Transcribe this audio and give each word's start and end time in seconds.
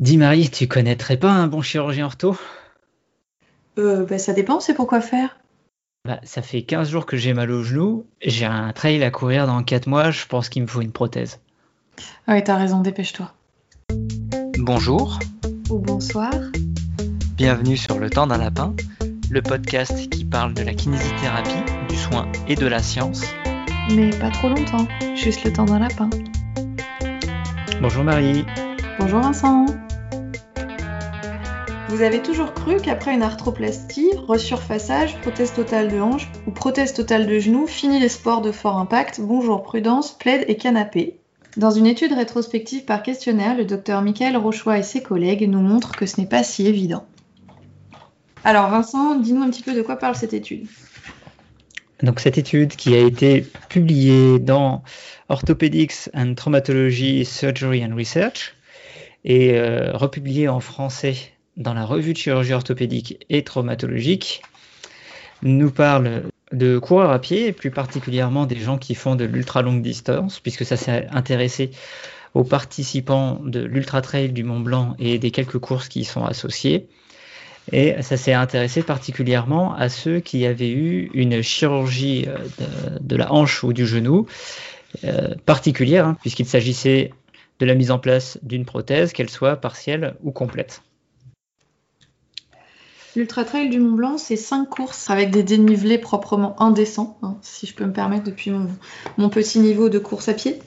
Dis 0.00 0.16
Marie, 0.16 0.48
tu 0.48 0.66
connaîtrais 0.66 1.18
pas 1.18 1.30
un 1.30 1.46
bon 1.46 1.60
chirurgien 1.60 2.06
ortho? 2.06 2.34
Euh, 3.78 4.06
bah, 4.06 4.18
Ça 4.18 4.32
dépend, 4.32 4.58
c'est 4.58 4.72
pour 4.72 4.86
quoi 4.86 5.02
faire? 5.02 5.36
Bah, 6.06 6.20
Ça 6.22 6.40
fait 6.40 6.62
15 6.62 6.88
jours 6.88 7.04
que 7.04 7.18
j'ai 7.18 7.34
mal 7.34 7.50
au 7.50 7.62
genou, 7.62 8.06
j'ai 8.22 8.46
un 8.46 8.72
trail 8.72 9.04
à 9.04 9.10
courir 9.10 9.46
dans 9.46 9.62
4 9.62 9.86
mois, 9.88 10.10
je 10.10 10.24
pense 10.24 10.48
qu'il 10.48 10.62
me 10.62 10.66
faut 10.66 10.80
une 10.80 10.90
prothèse. 10.90 11.38
Ah 12.26 12.32
oui, 12.32 12.42
t'as 12.42 12.56
raison, 12.56 12.80
dépêche-toi. 12.80 13.30
Bonjour. 14.58 15.18
Ou 15.68 15.78
bonsoir. 15.78 16.32
Bienvenue 17.36 17.76
sur 17.76 17.98
Le 17.98 18.08
Temps 18.08 18.26
d'un 18.26 18.38
Lapin, 18.38 18.74
le 19.30 19.42
podcast 19.42 20.08
qui 20.08 20.24
parle 20.24 20.54
de 20.54 20.62
la 20.62 20.72
kinésithérapie, 20.72 21.62
du 21.90 21.96
soin 21.96 22.26
et 22.48 22.54
de 22.54 22.66
la 22.66 22.82
science. 22.82 23.22
Mais 23.94 24.08
pas 24.18 24.30
trop 24.30 24.48
longtemps, 24.48 24.88
juste 25.14 25.44
le 25.44 25.52
temps 25.52 25.66
d'un 25.66 25.78
lapin. 25.78 26.08
Bonjour 27.82 28.02
Marie. 28.02 28.46
Bonjour 28.98 29.20
Vincent. 29.20 29.66
Vous 31.90 32.02
avez 32.02 32.22
toujours 32.22 32.54
cru 32.54 32.76
qu'après 32.76 33.12
une 33.12 33.22
arthroplastie, 33.22 34.12
resurfaçage, 34.28 35.20
prothèse 35.22 35.52
totale 35.52 35.88
de 35.88 35.98
hanche 35.98 36.28
ou 36.46 36.52
prothèse 36.52 36.94
totale 36.94 37.26
de 37.26 37.40
genou, 37.40 37.66
fini 37.66 37.98
les 37.98 38.08
sports 38.08 38.42
de 38.42 38.52
fort 38.52 38.78
impact, 38.78 39.20
bonjour 39.20 39.64
prudence, 39.64 40.16
plaid 40.16 40.44
et 40.46 40.56
canapé. 40.56 41.18
Dans 41.56 41.72
une 41.72 41.88
étude 41.88 42.12
rétrospective 42.12 42.84
par 42.84 43.02
questionnaire, 43.02 43.56
le 43.56 43.64
docteur 43.64 44.02
Michael 44.02 44.36
Rochois 44.36 44.78
et 44.78 44.84
ses 44.84 45.02
collègues 45.02 45.48
nous 45.48 45.60
montrent 45.60 45.96
que 45.96 46.06
ce 46.06 46.20
n'est 46.20 46.28
pas 46.28 46.44
si 46.44 46.68
évident. 46.68 47.04
Alors 48.44 48.70
Vincent, 48.70 49.16
dis-nous 49.16 49.42
un 49.42 49.50
petit 49.50 49.64
peu 49.64 49.74
de 49.74 49.82
quoi 49.82 49.96
parle 49.96 50.14
cette 50.14 50.32
étude. 50.32 50.68
Donc 52.04 52.20
cette 52.20 52.38
étude 52.38 52.76
qui 52.76 52.94
a 52.94 53.00
été 53.00 53.44
publiée 53.68 54.38
dans 54.38 54.84
Orthopedics 55.28 56.08
and 56.14 56.34
Traumatology 56.34 57.24
Surgery 57.24 57.84
and 57.84 57.96
Research 57.96 58.54
et 59.24 59.58
euh, 59.58 59.90
republiée 59.96 60.46
en 60.46 60.60
français 60.60 61.16
dans 61.60 61.74
la 61.74 61.84
revue 61.84 62.14
de 62.14 62.18
chirurgie 62.18 62.54
orthopédique 62.54 63.24
et 63.28 63.44
traumatologique, 63.44 64.42
nous 65.42 65.70
parle 65.70 66.24
de 66.52 66.78
coureurs 66.78 67.10
à 67.10 67.20
pied, 67.20 67.52
plus 67.52 67.70
particulièrement 67.70 68.46
des 68.46 68.58
gens 68.58 68.78
qui 68.78 68.94
font 68.94 69.14
de 69.14 69.24
l'ultra 69.24 69.62
longue 69.62 69.82
distance, 69.82 70.40
puisque 70.40 70.64
ça 70.64 70.76
s'est 70.76 71.06
intéressé 71.10 71.70
aux 72.34 72.44
participants 72.44 73.40
de 73.44 73.60
l'Ultra 73.60 74.00
Trail 74.02 74.30
du 74.30 74.42
Mont 74.42 74.60
Blanc 74.60 74.94
et 74.98 75.18
des 75.18 75.30
quelques 75.30 75.58
courses 75.58 75.88
qui 75.88 76.00
y 76.00 76.04
sont 76.04 76.24
associées. 76.24 76.88
Et 77.72 78.00
ça 78.02 78.16
s'est 78.16 78.32
intéressé 78.32 78.82
particulièrement 78.82 79.74
à 79.74 79.88
ceux 79.88 80.20
qui 80.20 80.46
avaient 80.46 80.70
eu 80.70 81.10
une 81.12 81.42
chirurgie 81.42 82.26
euh, 82.26 82.98
de, 83.00 83.16
la 83.16 83.32
hanche 83.32 83.62
ou 83.62 83.72
du 83.72 83.86
genou 83.86 84.26
euh, 85.04 85.34
particulière, 85.46 86.06
hein, 86.06 86.16
puisqu'il 86.20 86.46
s'agissait 86.46 87.12
de 87.58 87.66
la 87.66 87.74
mise 87.74 87.90
en 87.90 87.98
place 87.98 88.38
d'une 88.42 88.64
prothèse, 88.64 89.12
qu'elle 89.12 89.28
soit 89.28 89.56
partielle 89.56 90.14
ou 90.22 90.32
complète. 90.32 90.82
L'Ultra 93.16 93.44
Trail 93.44 93.70
du 93.70 93.80
Mont 93.80 93.96
Blanc, 93.96 94.18
c'est 94.18 94.36
cinq 94.36 94.68
courses 94.68 95.10
avec 95.10 95.30
des 95.30 95.42
dénivelés 95.42 95.98
proprement 95.98 96.54
indécents, 96.62 97.18
hein, 97.22 97.36
si 97.42 97.66
je 97.66 97.74
peux 97.74 97.84
me 97.84 97.92
permettre 97.92 98.24
depuis 98.24 98.52
mon, 99.18 99.28
petit 99.28 99.58
niveau 99.58 99.88
de 99.88 99.98
course 99.98 100.28
à 100.28 100.34
pied. 100.34 100.60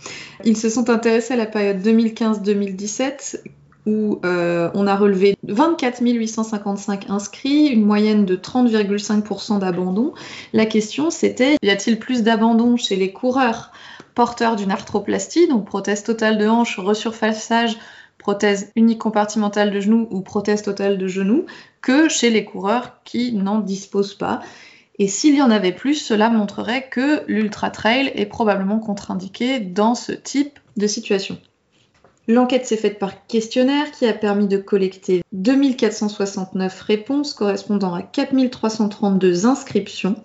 Ils 0.43 0.57
se 0.57 0.69
sont 0.69 0.89
intéressés 0.89 1.35
à 1.35 1.37
la 1.37 1.45
période 1.45 1.81
2015-2017 1.81 3.41
où 3.85 4.19
euh, 4.23 4.69
on 4.73 4.87
a 4.87 4.95
relevé 4.95 5.37
24 5.43 6.01
855 6.01 7.09
inscrits, 7.09 7.67
une 7.67 7.85
moyenne 7.85 8.25
de 8.25 8.35
30,5% 8.35 9.59
d'abandon. 9.59 10.13
La 10.51 10.65
question 10.65 11.09
c'était, 11.09 11.55
y 11.61 11.69
a-t-il 11.69 11.99
plus 11.99 12.23
d'abandon 12.23 12.75
chez 12.77 12.95
les 12.95 13.11
coureurs 13.13 13.71
porteurs 14.15 14.55
d'une 14.55 14.71
arthroplastie, 14.71 15.47
donc 15.47 15.65
prothèse 15.65 16.03
totale 16.03 16.37
de 16.37 16.47
hanche, 16.47 16.77
resurfaçage, 16.77 17.77
prothèse 18.23 18.71
unique 18.77 18.99
compartimentale 18.99 19.69
de 19.69 19.81
genou 19.81 20.07
ou 20.09 20.21
prothèse 20.21 20.61
totale 20.61 20.97
de 20.97 21.07
genou, 21.07 21.45
que 21.81 22.07
chez 22.07 22.29
les 22.29 22.45
coureurs 22.45 23.03
qui 23.03 23.33
n'en 23.33 23.59
disposent 23.59 24.15
pas. 24.15 24.39
Et 24.97 25.09
s'il 25.09 25.35
y 25.35 25.41
en 25.41 25.51
avait 25.51 25.73
plus, 25.73 25.95
cela 25.95 26.29
montrerait 26.29 26.87
que 26.89 27.23
l'ultra 27.27 27.69
trail 27.69 28.13
est 28.15 28.25
probablement 28.25 28.79
contre-indiqué 28.79 29.59
dans 29.59 29.93
ce 29.93 30.13
type 30.13 30.57
de 30.77 30.87
situation. 30.87 31.37
L'enquête 32.29 32.65
s'est 32.65 32.77
faite 32.77 32.97
par 32.97 33.27
questionnaire 33.27 33.91
qui 33.91 34.05
a 34.05 34.13
permis 34.13 34.47
de 34.47 34.57
collecter 34.57 35.21
2469 35.33 36.79
réponses 36.79 37.33
correspondant 37.33 37.93
à 37.93 38.03
4332 38.03 39.45
inscriptions. 39.45 40.15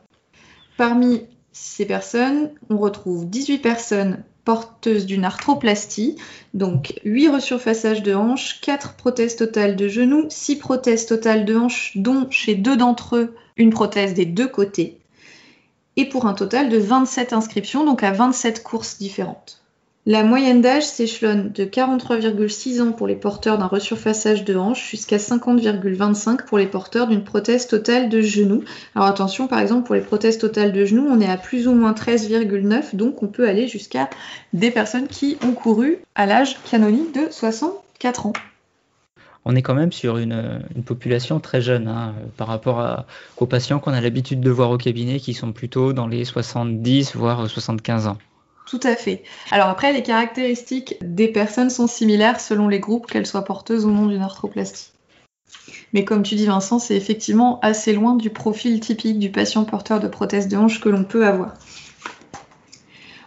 Parmi 0.77 1.23
ces 1.51 1.85
personnes, 1.85 2.53
on 2.71 2.79
retrouve 2.79 3.29
18 3.29 3.59
personnes 3.59 4.23
porteuses 4.49 5.05
d'une 5.05 5.27
arthroplastie, 5.27 6.17
donc 6.55 6.99
8 7.05 7.29
resurfaçages 7.29 8.03
de 8.03 8.15
hanches, 8.15 8.63
4 8.63 8.95
prothèses 8.95 9.37
totales 9.37 9.77
de 9.77 9.89
genoux, 9.89 10.25
6 10.31 10.57
prothèses 10.57 11.05
totales 11.05 11.45
de 11.45 11.55
hanches, 11.55 11.93
dont 11.97 12.31
chez 12.31 12.55
deux 12.55 12.75
d'entre 12.75 13.17
eux 13.17 13.35
une 13.59 13.69
prothèse 13.69 14.15
des 14.15 14.25
deux 14.25 14.49
côtés, 14.49 15.01
et 15.97 16.09
pour 16.09 16.25
un 16.25 16.33
total 16.33 16.71
de 16.71 16.79
27 16.79 17.35
inscriptions, 17.35 17.85
donc 17.85 18.03
à 18.03 18.11
27 18.11 18.63
courses 18.63 18.97
différentes. 18.97 19.63
La 20.07 20.23
moyenne 20.23 20.63
d'âge 20.63 20.85
s'échelonne 20.85 21.53
de 21.53 21.65
43,6 21.65 22.81
ans 22.81 22.93
pour 22.93 23.07
les 23.07 23.15
porteurs 23.15 23.59
d'un 23.59 23.67
resurfaçage 23.67 24.45
de 24.45 24.57
hanche 24.57 24.91
jusqu'à 24.91 25.19
50,25 25.19 26.47
pour 26.47 26.57
les 26.57 26.67
porteurs 26.67 27.09
d'une 27.09 27.25
prothèse 27.25 27.67
totale 27.67 28.09
de 28.09 28.23
genou. 28.23 28.65
Alors 28.95 29.09
attention, 29.09 29.49
par 29.49 29.59
exemple, 29.59 29.85
pour 29.85 29.95
les 29.95 30.01
prothèses 30.01 30.39
totales 30.39 30.73
de 30.73 30.85
genou, 30.87 31.07
on 31.11 31.21
est 31.21 31.29
à 31.29 31.37
plus 31.37 31.69
ou 31.69 31.75
moins 31.75 31.93
13,9, 31.93 32.97
donc 32.97 33.23
on 33.23 33.27
peut 33.27 33.47
aller 33.47 33.69
jusqu'à 33.69 34.09
des 34.55 34.71
personnes 34.71 35.09
qui 35.09 35.37
ont 35.43 35.53
couru 35.53 35.99
à 36.15 36.25
l'âge 36.25 36.57
canonique 36.71 37.15
de 37.15 37.31
64 37.31 38.27
ans. 38.27 38.33
On 39.45 39.55
est 39.57 39.63
quand 39.63 39.75
même 39.75 39.93
sur 39.93 40.17
une, 40.17 40.63
population 40.87 41.39
très 41.39 41.61
jeune 41.61 41.87
hein, 41.87 42.15
par 42.39 42.49
rapport 42.49 43.05
aux 43.37 43.47
patients 43.47 43.79
qu'on 43.79 43.93
a 43.93 44.01
l'habitude 44.01 44.41
de 44.41 44.51
voir 44.51 44.71
au 44.71 44.79
cabinet 44.79 45.21
qui 45.21 45.35
sont 45.35 45.53
plutôt 45.53 45.93
dans 45.93 46.07
les 46.07 46.25
70 46.25 47.15
voire 47.15 47.49
75 47.49 48.07
ans. 48.07 48.19
Tout 48.69 48.81
à 48.83 48.97
fait. 48.97 49.23
Alors 49.51 49.69
après, 49.69 49.93
les 49.95 50.03
caractéristiques 50.03 50.97
des 51.01 51.29
personnes 51.29 51.71
sont 51.71 51.87
similaires 51.87 52.39
selon 52.39 52.69
les 52.69 52.81
groupes, 52.81 53.07
qu'elles 53.07 53.27
soient 53.27 53.45
porteuses 53.45 53.87
ou 53.87 53.91
non 53.91 54.07
d'une 54.07 54.21
arthroplastie. 54.21 54.91
Mais 55.95 56.05
comme 56.05 56.23
tu 56.23 56.35
dis 56.35 56.45
Vincent, 56.45 56.79
c'est 56.79 56.97
effectivement 56.97 57.61
assez 57.61 57.95
loin 57.95 58.15
du 58.15 58.29
profil 58.29 58.79
typique 58.81 59.19
du 59.19 59.31
patient 59.31 59.65
porteur 59.65 60.01
de 60.01 60.09
prothèse 60.09 60.49
de 60.49 60.57
hanche 60.59 60.81
que 60.81 60.91
l'on 60.91 61.05
peut 61.05 61.27
avoir. 61.27 61.55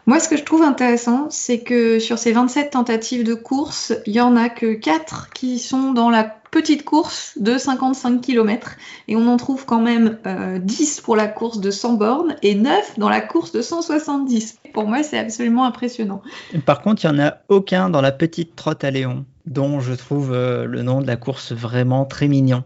Moi, 0.06 0.19
ce 0.19 0.29
que 0.29 0.38
je 0.38 0.44
trouve 0.44 0.62
intéressant, 0.62 1.28
c'est 1.31 1.62
que 1.62 1.97
sur 1.97 2.19
ces 2.19 2.31
27 2.31 2.72
tentatives 2.72 3.23
de 3.23 3.34
course, 3.34 3.94
il 4.06 4.13
y 4.13 4.22
en 4.22 4.35
a 4.35 4.50
que 4.50 4.73
4 4.73 5.29
qui 5.31 5.58
sont 5.58 5.91
dans 5.94 6.09
la 6.09 6.41
petite 6.51 6.84
course 6.84 7.38
de 7.39 7.57
55 7.57 8.22
km 8.22 8.75
et 9.07 9.16
on 9.16 9.28
en 9.28 9.38
trouve 9.38 9.66
quand 9.66 9.81
même 9.81 10.19
10 10.59 11.00
euh, 11.00 11.01
pour 11.03 11.16
la 11.16 11.28
course 11.28 11.59
de 11.59 11.72
100 11.72 11.94
bornes 11.94 12.35
et 12.44 12.56
9 12.56 13.00
dans 13.00 13.09
la 13.09 13.22
course 13.22 13.53
de 13.53 13.62
170. 13.62 14.59
Pour 14.73 14.85
moi, 14.85 15.01
c'est 15.01 15.17
absolument 15.17 15.66
impressionnant. 15.66 16.22
Par 16.66 16.81
contre, 16.81 17.03
il 17.06 17.11
n'y 17.11 17.19
en 17.19 17.25
a 17.25 17.38
aucun 17.47 17.90
dans 17.90 18.01
la 18.01 18.11
petite 18.11 18.56
trotte 18.56 18.84
à 18.84 18.91
Léon, 18.91 19.25
dont 19.45 19.79
je 19.79 19.94
trouve 19.94 20.34
euh, 20.34 20.66
le 20.66 20.84
nom 20.84 21.01
de 21.01 21.07
la 21.07 21.16
course 21.16 21.53
vraiment 21.53 22.06
très 22.06 22.28
mignon 22.28 22.63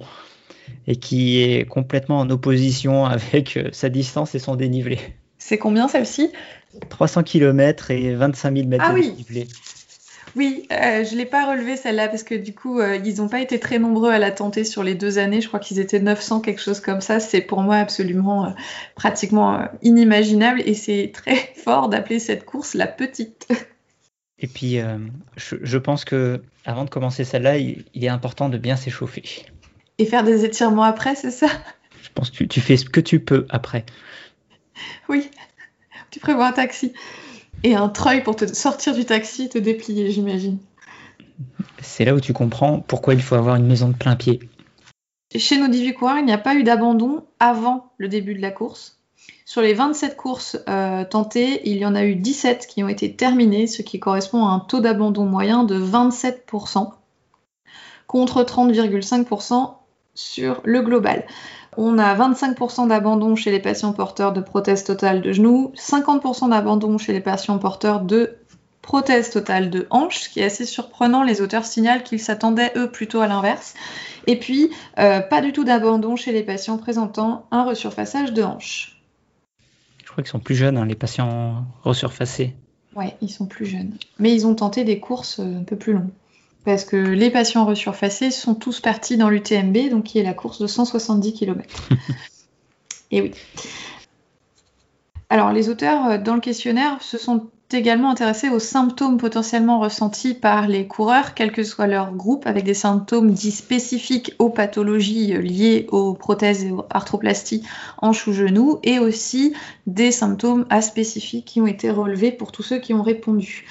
et 0.88 0.96
qui 0.96 1.42
est 1.42 1.66
complètement 1.68 2.20
en 2.20 2.30
opposition 2.30 3.06
avec 3.06 3.56
euh, 3.56 3.70
sa 3.72 3.90
distance 3.90 4.34
et 4.36 4.40
son 4.40 4.56
dénivelé. 4.56 5.00
C'est 5.38 5.60
combien 5.60 5.88
celle-ci? 5.88 6.32
300 6.90 7.24
km 7.24 7.92
et 7.92 8.16
25 8.16 8.56
000 8.56 8.68
mètres 8.68 8.84
ah 8.88 8.94
de 8.94 9.00
oui. 9.00 9.48
Oui, 10.36 10.68
euh, 10.72 11.06
je 11.06 11.14
ne 11.14 11.18
l'ai 11.18 11.26
pas 11.26 11.50
relevé 11.50 11.78
celle-là 11.78 12.10
parce 12.10 12.24
que 12.24 12.36
du 12.36 12.54
coup, 12.54 12.80
euh, 12.80 12.98
ils 12.98 13.18
n'ont 13.18 13.30
pas 13.30 13.40
été 13.40 13.58
très 13.58 13.80
nombreux 13.80 14.12
à 14.12 14.20
la 14.20 14.32
tenter 14.32 14.66
sur 14.66 14.84
les 14.84 14.94
deux 14.94 15.18
années. 15.18 15.40
Je 15.40 15.48
crois 15.48 15.62
qu'ils 15.62 15.80
étaient 15.80 16.00
900, 16.00 16.42
quelque 16.42 16.62
chose 16.62 16.82
comme 16.82 17.00
ça. 17.00 17.22
C'est 17.22 17.40
pour 17.40 17.62
moi 17.62 17.78
absolument, 17.78 18.48
euh, 18.48 18.50
pratiquement 18.96 19.66
inimaginable 19.82 20.62
et 20.66 20.74
c'est 20.74 21.12
très 21.14 21.36
fort 21.56 21.88
d'appeler 21.88 22.20
cette 22.20 22.44
course 22.44 22.74
la 22.74 22.88
petite. 22.88 23.48
Et 24.38 24.48
puis, 24.48 24.80
je, 25.38 25.78
pense 25.78 26.04
que 26.04 26.42
avant 26.66 26.84
de 26.84 26.90
commencer 26.90 27.24
celle-là, 27.24 27.58
il, 27.58 27.86
est 27.96 28.10
important 28.10 28.50
de 28.50 28.58
bien 28.58 28.76
s'échauffer. 28.76 29.24
Et 29.98 30.06
faire 30.06 30.26
des 30.26 30.44
étirements 30.44 30.84
après, 30.84 31.16
c'est 31.16 31.32
ça? 31.32 31.48
Je 32.04 32.10
pense 32.14 32.32
que 32.32 32.44
tu 32.44 32.60
fais 32.60 32.76
ce 32.76 32.84
que 32.84 33.00
tu 33.00 33.22
peux 33.22 33.48
après. 33.50 33.86
Oui, 35.08 35.32
tu 36.12 36.20
prévois 36.20 36.48
un 36.48 36.52
taxi. 36.52 36.92
Et 37.66 37.74
un 37.74 37.90
treuil 37.90 38.22
pour 38.22 38.36
te 38.36 38.46
sortir 38.46 38.94
du 38.94 39.06
taxi 39.06 39.46
et 39.46 39.50
te 39.50 39.58
déplier, 39.58 40.12
j'imagine. 40.12 40.60
C'est 41.82 42.06
là 42.06 42.14
où 42.14 42.20
tu 42.20 42.32
comprends 42.32 42.80
pourquoi 42.80 43.16
il 43.16 43.24
faut 43.24 43.34
avoir 43.34 43.56
une 43.56 43.66
maison 43.66 43.88
de 43.88 43.96
plein 43.96 44.16
pied. 44.16 44.40
Chez 45.36 45.58
nos 45.58 45.68
18 45.68 45.96
coureurs, 45.96 46.20
il 46.20 46.26
n'y 46.26 46.32
a 46.32 46.38
pas 46.38 46.54
eu 46.54 46.62
d'abandon 46.62 47.26
avant 47.40 47.92
le 47.98 48.08
début 48.08 48.36
de 48.36 48.42
la 48.42 48.52
course. 48.52 49.00
Sur 49.46 49.64
les 49.64 49.74
27 49.74 50.16
courses 50.16 50.60
euh, 50.70 51.06
tentées, 51.06 51.68
il 51.68 51.78
y 51.78 51.88
en 51.88 51.96
a 51.96 52.06
eu 52.06 52.14
17 52.14 52.68
qui 52.68 52.84
ont 52.84 52.88
été 52.88 53.16
terminées, 53.16 53.66
ce 53.66 53.82
qui 53.82 54.00
correspond 54.00 54.46
à 54.46 54.52
un 54.52 54.60
taux 54.60 54.80
d'abandon 54.80 55.26
moyen 55.26 55.64
de 55.64 55.80
27%, 55.80 56.92
contre 58.06 58.44
30,5% 58.44 59.74
sur 60.14 60.62
le 60.66 60.84
global. 60.84 61.26
On 61.78 61.98
a 61.98 62.16
25% 62.16 62.88
d'abandon 62.88 63.36
chez 63.36 63.52
les 63.52 63.60
patients 63.60 63.94
porteurs 63.94 64.34
de 64.34 64.42
prothèses 64.42 64.84
totales 64.84 65.22
de 65.22 65.32
genoux, 65.32 65.74
50% 65.76 66.50
d'abandon 66.50 66.98
chez 66.98 67.14
les 67.14 67.20
patients 67.20 67.58
porteurs 67.58 68.02
de 68.02 68.38
prothèse 68.82 69.32
totale 69.32 69.70
de 69.70 69.88
hanche, 69.90 70.20
ce 70.20 70.30
qui 70.30 70.40
est 70.40 70.46
assez 70.46 70.66
surprenant. 70.66 71.24
Les 71.24 71.42
auteurs 71.42 71.66
signalent 71.66 72.04
qu'ils 72.04 72.20
s'attendaient, 72.20 72.72
eux, 72.76 72.90
plutôt 72.90 73.20
à 73.20 73.28
l'inverse. 73.28 73.74
Et 74.28 74.38
puis, 74.38 74.70
euh, 75.00 75.22
pas 75.22 75.42
du 75.42 75.52
tout 75.52 75.64
d'abandon 75.64 76.16
chez 76.16 76.32
les 76.32 76.44
patients 76.44 76.78
présentant 76.78 77.48
un 77.52 77.64
resurfaçage 77.64 78.32
de 78.32 78.44
hanche. 78.44 79.02
Je 80.04 80.12
crois 80.12 80.24
qu'ils 80.24 80.32
sont 80.32 80.40
plus 80.40 80.56
jeunes, 80.56 80.78
hein, 80.78 80.86
les 80.86 80.96
patients 80.96 81.66
resurfacés. 81.84 82.56
Oui, 82.96 83.08
ils 83.22 83.30
sont 83.30 83.48
plus 83.48 83.66
jeunes. 83.66 83.98
Mais 84.20 84.34
ils 84.34 84.48
ont 84.48 84.56
tenté 84.56 84.84
des 84.84 85.00
courses 85.00 85.40
euh, 85.40 85.60
un 85.60 85.64
peu 85.64 85.76
plus 85.76 85.94
longues. 85.94 86.12
Parce 86.66 86.84
que 86.84 86.98
les 86.98 87.30
patients 87.30 87.66
resurfacés 87.66 88.32
sont 88.32 88.56
tous 88.56 88.80
partis 88.80 89.18
dans 89.18 89.30
l'UTMB, 89.30 89.90
donc 89.92 90.06
qui 90.06 90.20
est 90.20 90.24
la 90.24 90.34
course 90.34 90.60
de 90.60 90.68
170 90.68 91.34
km. 91.34 91.90
Et 93.12 93.22
oui. 93.22 93.32
Alors, 95.30 95.52
les 95.52 95.70
auteurs, 95.70 96.06
euh, 96.06 96.18
dans 96.18 96.36
le 96.36 96.42
questionnaire, 96.42 97.02
se 97.02 97.18
sont 97.18 97.48
également 97.72 98.12
intéressés 98.12 98.50
aux 98.50 98.60
symptômes 98.60 99.18
potentiellement 99.18 99.80
ressentis 99.80 100.34
par 100.34 100.68
les 100.68 100.88
coureurs, 100.88 101.34
quel 101.34 101.52
que 101.52 101.64
soit 101.64 101.88
leur 101.88 102.14
groupe, 102.14 102.46
avec 102.48 102.64
des 102.64 102.74
symptômes 102.74 103.32
dits 103.32 103.52
spécifiques 103.52 104.34
aux 104.40 104.50
pathologies 104.50 105.36
euh, 105.36 105.42
liées 105.42 105.88
aux 105.92 106.14
prothèses 106.14 106.66
et 106.66 106.72
aux 106.72 106.86
arthroplasties 106.90 107.64
hanches 108.02 108.28
ou 108.28 108.34
genoux, 108.34 108.80
et 108.84 109.00
aussi 109.00 109.54
des 109.88 110.12
symptômes 110.12 110.66
aspécifiques 110.70 111.46
qui 111.46 111.62
ont 111.62 111.68
été 111.68 111.90
relevés 111.92 112.32
pour 112.32 112.52
tous 112.52 112.64
ceux 112.64 112.80
qui 112.80 112.94
ont 112.94 113.04
répondu. 113.04 113.66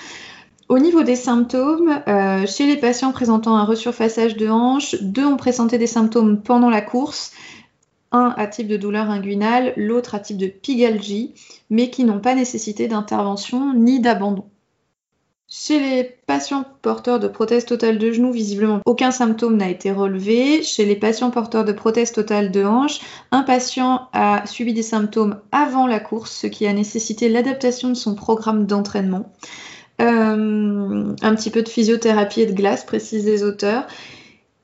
Au 0.69 0.79
niveau 0.79 1.03
des 1.03 1.17
symptômes, 1.17 2.03
euh, 2.09 2.47
chez 2.47 2.67
les 2.67 2.77
patients 2.77 3.13
présentant 3.13 3.57
un 3.57 3.65
resurfaçage 3.65 4.37
de 4.37 4.49
hanche, 4.49 4.97
deux 5.03 5.27
ont 5.27 5.37
présenté 5.37 5.77
des 5.77 5.87
symptômes 5.87 6.41
pendant 6.43 6.71
la 6.71 6.81
course 6.81 7.33
un 8.13 8.33
à 8.37 8.47
type 8.47 8.69
de 8.69 8.77
douleur 8.77 9.11
inguinale, 9.11 9.73
l'autre 9.77 10.15
à 10.15 10.21
type 10.21 10.39
de 10.39 10.47
pygalgie, 10.47 11.35
mais 11.69 11.91
qui 11.91 12.05
n'ont 12.05 12.21
pas 12.21 12.35
nécessité 12.35 12.87
d'intervention 12.87 13.75
ni 13.75 13.99
d'abandon. 14.01 14.45
Chez 15.49 15.79
les 15.79 16.05
patients 16.27 16.65
porteurs 16.81 17.21
de 17.21 17.29
prothèse 17.29 17.67
totale 17.67 17.99
de 17.99 18.13
genou, 18.13 18.33
visiblement 18.33 18.81
aucun 18.87 19.11
symptôme 19.11 19.57
n'a 19.57 19.69
été 19.69 19.93
relevé. 19.93 20.63
Chez 20.63 20.85
les 20.85 20.97
patients 20.97 21.31
porteurs 21.31 21.65
de 21.65 21.73
prothèse 21.73 22.13
totale 22.13 22.51
de 22.51 22.65
hanche, 22.65 23.01
un 23.31 23.43
patient 23.43 24.09
a 24.13 24.47
subi 24.47 24.73
des 24.73 24.83
symptômes 24.83 25.41
avant 25.53 25.87
la 25.87 26.01
course, 26.01 26.33
ce 26.33 26.47
qui 26.47 26.67
a 26.67 26.73
nécessité 26.73 27.29
l'adaptation 27.29 27.89
de 27.89 27.95
son 27.95 28.15
programme 28.15 28.67
d'entraînement. 28.67 29.31
Euh, 30.00 31.14
un 31.23 31.35
petit 31.35 31.50
peu 31.50 31.62
de 31.62 31.69
physiothérapie 31.69 32.43
et 32.43 32.46
de 32.46 32.52
glace, 32.52 32.85
précisent 32.85 33.26
les 33.26 33.44
auteurs. 33.44 33.87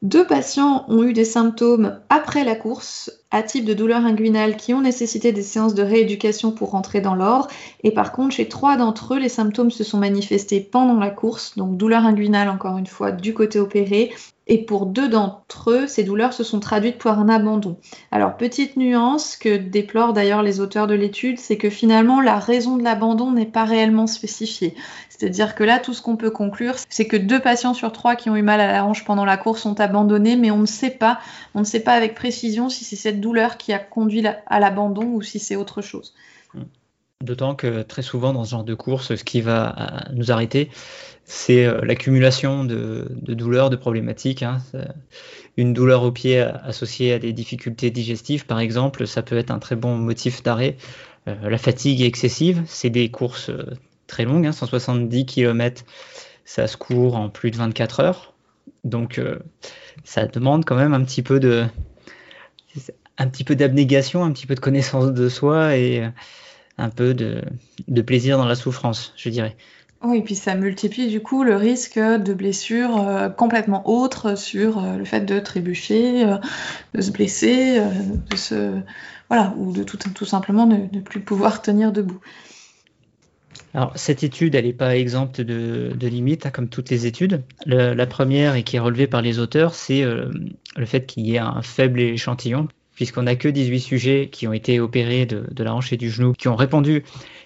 Deux 0.02 0.26
patients 0.26 0.84
ont 0.88 1.04
eu 1.04 1.12
des 1.12 1.24
symptômes 1.24 2.00
après 2.08 2.42
la 2.44 2.56
course, 2.56 3.19
à 3.30 3.42
type 3.42 3.64
de 3.64 3.74
douleur 3.74 4.04
inguinale, 4.04 4.56
qui 4.56 4.74
ont 4.74 4.80
nécessité 4.80 5.32
des 5.32 5.42
séances 5.42 5.74
de 5.74 5.82
rééducation 5.82 6.52
pour 6.52 6.70
rentrer 6.70 7.00
dans 7.00 7.14
l'ordre. 7.14 7.48
Et 7.84 7.92
par 7.92 8.12
contre, 8.12 8.34
chez 8.34 8.48
trois 8.48 8.76
d'entre 8.76 9.14
eux, 9.14 9.18
les 9.18 9.28
symptômes 9.28 9.70
se 9.70 9.84
sont 9.84 9.98
manifestés 9.98 10.60
pendant 10.60 10.98
la 10.98 11.10
course, 11.10 11.56
donc 11.56 11.76
douleur 11.76 12.04
inguinale 12.04 12.48
encore 12.48 12.78
une 12.78 12.86
fois 12.86 13.12
du 13.12 13.34
côté 13.34 13.58
opéré, 13.58 14.10
et 14.50 14.64
pour 14.64 14.86
deux 14.86 15.08
d'entre 15.08 15.70
eux, 15.70 15.86
ces 15.86 16.02
douleurs 16.02 16.32
se 16.32 16.42
sont 16.42 16.58
traduites 16.58 16.98
par 16.98 17.20
un 17.20 17.28
abandon. 17.28 17.76
Alors, 18.10 18.36
petite 18.36 18.76
nuance 18.76 19.36
que 19.36 19.56
déplorent 19.56 20.12
d'ailleurs 20.12 20.42
les 20.42 20.58
auteurs 20.58 20.88
de 20.88 20.94
l'étude, 20.94 21.38
c'est 21.38 21.56
que 21.56 21.70
finalement, 21.70 22.20
la 22.20 22.40
raison 22.40 22.76
de 22.76 22.82
l'abandon 22.82 23.30
n'est 23.30 23.46
pas 23.46 23.64
réellement 23.64 24.08
spécifiée. 24.08 24.74
C'est-à-dire 25.08 25.54
que 25.54 25.62
là, 25.62 25.78
tout 25.78 25.92
ce 25.92 26.02
qu'on 26.02 26.16
peut 26.16 26.32
conclure, 26.32 26.74
c'est 26.88 27.06
que 27.06 27.16
deux 27.16 27.38
patients 27.38 27.74
sur 27.74 27.92
trois 27.92 28.16
qui 28.16 28.28
ont 28.28 28.34
eu 28.34 28.42
mal 28.42 28.60
à 28.60 28.72
la 28.72 28.84
hanche 28.84 29.04
pendant 29.04 29.24
la 29.24 29.36
course 29.36 29.66
ont 29.66 29.74
abandonné, 29.74 30.34
mais 30.34 30.50
on 30.50 30.58
ne 30.58 30.66
sait 30.66 30.90
pas, 30.90 31.20
on 31.54 31.60
ne 31.60 31.64
sait 31.64 31.80
pas 31.80 31.92
avec 31.92 32.16
précision 32.16 32.68
si 32.68 32.84
c'est 32.84 32.96
cette 32.96 33.19
douleur 33.20 33.56
qui 33.56 33.72
a 33.72 33.78
conduit 33.78 34.24
à 34.26 34.60
l'abandon 34.60 35.04
ou 35.04 35.22
si 35.22 35.38
c'est 35.38 35.56
autre 35.56 35.82
chose. 35.82 36.14
D'autant 37.22 37.54
que 37.54 37.82
très 37.82 38.00
souvent 38.00 38.32
dans 38.32 38.44
ce 38.44 38.52
genre 38.52 38.64
de 38.64 38.74
course, 38.74 39.14
ce 39.14 39.24
qui 39.24 39.42
va 39.42 39.76
euh, 39.78 40.12
nous 40.14 40.32
arrêter, 40.32 40.70
c'est 41.24 41.66
euh, 41.66 41.82
l'accumulation 41.82 42.64
de, 42.64 43.08
douleurs, 43.28 43.68
de 43.68 43.76
problématiques. 43.76 44.42
Hein. 44.42 44.62
Une 45.58 45.74
douleur 45.74 46.02
au 46.02 46.12
pied 46.12 46.40
associée 46.40 47.12
à 47.12 47.18
des 47.18 47.34
difficultés 47.34 47.90
digestives, 47.90 48.46
par 48.46 48.58
exemple, 48.58 49.06
ça 49.06 49.20
peut 49.20 49.36
être 49.36 49.50
un 49.50 49.58
très 49.58 49.76
bon 49.76 49.96
motif 49.96 50.42
d'arrêt. 50.42 50.78
Euh, 51.28 51.50
la 51.50 51.58
fatigue 51.58 52.00
excessive, 52.00 52.62
c'est 52.66 52.88
des 52.88 53.10
courses 53.10 53.50
très 54.06 54.24
longues, 54.24 54.50
170 54.50 55.20
hein, 55.20 55.24
km, 55.26 55.84
ça 56.46 56.66
se 56.66 56.78
court 56.78 57.16
en 57.16 57.28
plus 57.28 57.50
de 57.50 57.58
24 57.58 58.00
heures. 58.00 58.32
Donc 58.84 59.20
ça 60.04 60.24
demande 60.24 60.64
quand 60.64 60.76
même 60.76 60.94
un 60.94 61.04
petit 61.04 61.22
peu 61.22 61.38
de 61.38 61.66
un 63.20 63.28
petit 63.28 63.44
peu 63.44 63.54
d'abnégation, 63.54 64.24
un 64.24 64.32
petit 64.32 64.46
peu 64.46 64.54
de 64.54 64.60
connaissance 64.60 65.12
de 65.12 65.28
soi 65.28 65.76
et 65.76 66.08
un 66.78 66.88
peu 66.88 67.12
de, 67.12 67.42
plaisir 68.00 68.38
dans 68.38 68.46
la 68.46 68.54
souffrance, 68.54 69.12
je 69.16 69.28
dirais. 69.28 69.56
Oui, 70.02 70.18
et 70.18 70.22
puis 70.22 70.34
ça 70.34 70.54
multiplie 70.54 71.08
du 71.08 71.20
coup 71.20 71.44
le 71.44 71.54
risque 71.56 71.98
de 71.98 72.32
blessures 72.32 72.96
euh, 72.96 73.28
complètement 73.28 73.86
autres 73.86 74.38
sur 74.38 74.78
euh, 74.78 74.96
le 74.96 75.04
fait 75.04 75.20
de 75.20 75.38
trébucher, 75.38 76.24
euh, 76.24 76.38
de 76.94 77.02
se 77.02 77.10
blesser, 77.10 77.82
de 78.30 78.36
se 78.36 78.80
voilà, 79.28 79.52
ou 79.58 79.72
de 79.72 79.82
tout, 79.82 79.98
tout 79.98 80.24
simplement 80.24 80.66
ne, 80.66 80.86
plus 81.00 81.20
pouvoir 81.20 81.60
tenir 81.60 81.92
debout. 81.92 82.20
Alors 83.74 83.92
cette 83.96 84.22
étude, 84.22 84.54
elle 84.54 84.64
n'est 84.64 84.72
pas 84.72 84.96
exempte 84.96 85.42
de, 85.42 85.92
limites, 86.00 86.46
hein, 86.46 86.50
comme 86.50 86.70
toutes 86.70 86.88
les 86.88 87.04
études. 87.04 87.42
la 87.66 88.06
première 88.06 88.54
et 88.54 88.62
qui 88.62 88.76
est 88.76 88.80
relevée 88.80 89.06
par 89.06 89.20
les 89.20 89.38
auteurs, 89.38 89.74
c'est 89.74 90.02
le 90.02 90.86
fait 90.86 91.04
qu'il 91.04 91.26
y 91.26 91.34
ait 91.34 91.38
un 91.38 91.60
faible 91.60 92.00
échantillon 92.00 92.68
puisqu'on 93.00 93.22
n'a 93.22 93.34
que 93.34 93.48
18 93.48 93.80
sujets 93.80 94.28
qui 94.30 94.46
ont 94.46 94.52
été 94.52 94.78
opérés 94.78 95.24
de, 95.24 95.64
la 95.64 95.74
hanche 95.74 95.90
et 95.90 95.96
du 95.96 96.10
genou, 96.10 96.34
qui 96.34 96.48
ont 96.48 96.54
répondu 96.54 97.02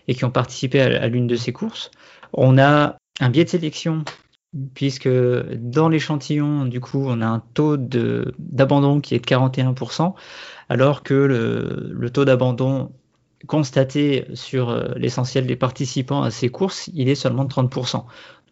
et 0.08 0.16
qui 0.16 0.24
ont 0.24 0.32
participé 0.32 0.80
à, 0.80 1.06
l'une 1.06 1.28
de 1.28 1.36
ces 1.36 1.52
courses. 1.52 1.92
On 2.32 2.58
a 2.58 2.96
un 3.20 3.30
biais 3.30 3.44
de 3.44 3.50
sélection, 3.50 4.04
puisque 4.74 5.08
dans 5.08 5.88
l'échantillon, 5.88 6.64
du 6.64 6.80
coup, 6.80 7.04
on 7.06 7.20
a 7.20 7.26
un 7.26 7.38
taux 7.38 7.76
d'abandon 7.76 9.00
qui 9.00 9.14
est 9.14 9.20
de 9.20 9.26
41%, 9.26 10.14
alors 10.70 11.04
que 11.04 11.14
le, 11.14 12.10
taux 12.10 12.24
d'abandon 12.24 12.90
constaté 13.46 14.26
sur 14.34 14.70
euh, 14.70 14.88
l'essentiel 14.96 15.46
des 15.46 15.54
participants 15.54 16.24
à 16.24 16.32
ces 16.32 16.48
courses, 16.48 16.90
il 16.94 17.08
est 17.08 17.14
seulement 17.14 17.44
de 17.44 17.52
30%. 17.54 18.02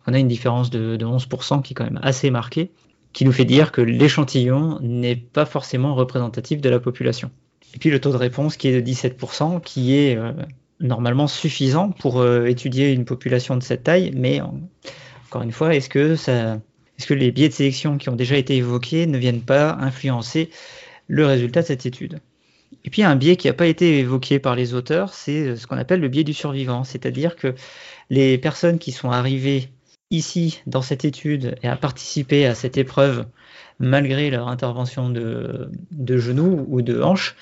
on 0.07 0.15
a 0.15 0.19
une 0.21 0.29
différence 0.29 0.71
de, 0.71 0.95
de 0.95 1.05
11% 1.05 1.63
qui 1.63 1.73
est 1.73 1.75
quand 1.75 1.83
même 1.83 1.99
assez 2.01 2.31
marquée 2.31 2.71
qui 3.13 3.25
nous 3.25 3.33
fait 3.33 3.45
dire 3.45 3.73
que 3.73 3.81
l'échantillon 3.81 4.79
n'est 4.81 5.17
pas 5.17 5.45
forcément 5.45 5.95
représentatif 5.95 6.61
de 6.61 6.69
la 6.69 6.81
population. 6.81 7.31
Et 7.75 7.79
puis 7.79 7.91
le 7.91 8.01
taux 8.01 8.13
de 8.13 8.17
réponse 8.17 8.57
qui 8.57 8.69
est 8.69 8.81
de 8.81 8.87
17%, 8.87 9.61
qui 9.61 9.97
est 9.97 10.17
euh, 10.17 10.33
normalement 10.81 11.27
suffisant 11.27 11.91
pour 11.91 12.21
euh, 12.21 12.47
étudier 12.47 12.93
une 12.93 13.05
population 13.05 13.57
de 13.57 13.63
cette 13.63 13.85
taille, 13.85 14.13
mais 14.15 14.41
encore 15.29 15.43
une 15.43 15.53
fois, 15.53 15.75
est-ce 15.75 15.89
que, 15.89 16.17
les 17.15 17.33
biais 17.33 17.49
de 17.49 17.55
sélection 17.55 17.99
qui 17.99 18.09
ont 18.09 18.17
déjà 18.17 18.37
été 18.37 18.57
évoqués 18.57 19.07
ne 19.07 19.19
viennent 19.19 19.43
pas 19.43 19.77
influencer 19.81 20.51
le 21.09 21.27
résultat 21.27 21.63
de 21.63 21.67
cette 21.67 21.87
étude? 21.87 22.21
Et 22.85 22.91
puis 22.91 23.03
un 23.03 23.17
biais 23.17 23.37
qui 23.37 23.47
n'a 23.47 23.53
pas 23.53 23.67
été 23.67 23.99
évoqué 23.99 24.39
par 24.39 24.57
les 24.57 24.75
auteurs, 24.75 25.15
c'est 25.15 25.49
euh, 25.49 25.57
ce 25.57 25.67
qu'on 25.67 25.79
appelle 25.79 26.01
le 26.01 26.09
biais 26.09 26.25
du 26.25 26.35
survivant, 26.35 26.85
c'est-à-dire 26.85 27.37
que 27.37 27.55
les 28.11 28.39
personnes 28.39 28.79
qui 28.79 28.93
sont 28.93 29.11
arrivées 29.11 29.69
ici, 30.13 30.61
dans 30.67 30.83
cette 30.83 31.05
étude, 31.05 31.57
et 31.63 31.69
à 31.69 31.77
participer 31.77 32.47
à 32.47 32.55
cette 32.55 32.77
épreuve, 32.77 33.27
malgré 33.81 34.31
leur 34.31 34.47
intervention 34.47 35.11
de, 35.11 35.71
de 35.91 36.19
genoux 36.19 36.65
ou 36.69 36.83
de 36.83 37.03
hanches, 37.03 37.35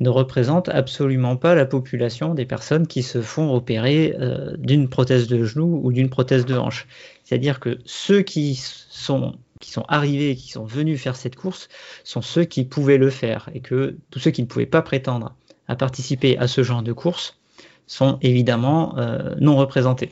ne 0.00 0.08
représentent 0.08 0.70
absolument 0.70 1.36
pas 1.36 1.54
la 1.54 1.66
population 1.66 2.34
des 2.34 2.46
personnes 2.46 2.86
qui 2.86 3.02
se 3.02 3.22
font 3.22 3.54
opérer 3.54 4.16
euh, 4.18 4.56
d'une 4.58 4.88
prothèse 4.88 5.28
de 5.28 5.44
genou 5.44 5.80
ou 5.84 5.92
d'une 5.92 6.10
prothèse 6.10 6.46
de 6.46 6.56
hanche. 6.56 6.88
C'est-à-dire 7.22 7.60
que 7.60 7.78
ceux 7.84 8.22
qui 8.22 8.56
sont, 8.56 9.36
qui 9.60 9.70
sont 9.70 9.84
arrivés, 9.88 10.34
qui 10.34 10.50
sont 10.50 10.64
venus 10.64 11.00
faire 11.00 11.14
cette 11.14 11.36
course, 11.36 11.68
sont 12.02 12.22
ceux 12.22 12.44
qui 12.44 12.64
pouvaient 12.64 12.98
le 12.98 13.10
faire, 13.10 13.48
et 13.54 13.60
que 13.60 13.96
tous 14.10 14.18
ceux 14.18 14.32
qui 14.32 14.42
ne 14.42 14.48
pouvaient 14.48 14.66
pas 14.66 14.82
prétendre 14.82 15.36
à 15.68 15.76
participer 15.76 16.36
à 16.38 16.48
ce 16.48 16.62
genre 16.62 16.82
de 16.82 16.92
course 16.92 17.38
sont 17.86 18.18
évidemment 18.20 18.98
euh, 18.98 19.34
non 19.40 19.56
représentés. 19.56 20.10